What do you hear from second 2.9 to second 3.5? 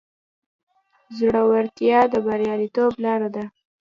لاره ده.